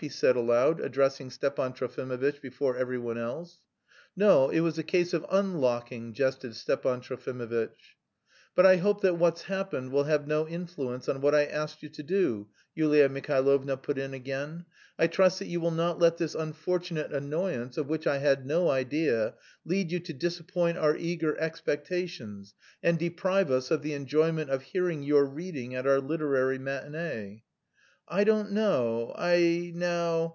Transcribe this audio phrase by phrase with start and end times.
[0.01, 3.59] he said aloud, addressing Stepan Trofimovitch before every one else.
[4.15, 7.95] "No, it was a case of unlocking," jested Stepan Trofimovitch.
[8.55, 11.89] "But I hope that what's happened will have no influence on what I asked you
[11.89, 14.65] to do," Yulia Mihailovna put in again.
[14.97, 18.71] "I trust that you will not let this unfortunate annoyance, of which I had no
[18.71, 24.63] idea, lead you to disappoint our eager expectations and deprive us of the enjoyment of
[24.63, 27.43] hearing your reading at our literary matinée."
[28.07, 29.71] "I don't know, I...
[29.73, 30.29] now..."